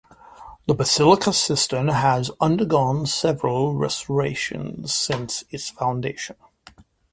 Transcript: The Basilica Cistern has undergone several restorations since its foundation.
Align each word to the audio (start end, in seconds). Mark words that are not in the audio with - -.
The 0.65 0.73
Basilica 0.73 1.31
Cistern 1.31 1.89
has 1.89 2.31
undergone 2.41 3.05
several 3.05 3.75
restorations 3.75 4.95
since 4.95 5.43
its 5.51 5.69
foundation. 5.69 6.37